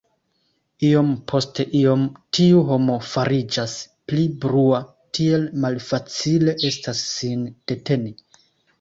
[0.85, 2.07] Iom post iom
[2.37, 3.77] tiu homo fariĝas
[4.13, 4.83] pli brua;
[5.21, 8.21] tiel malfacile estas sin deteni!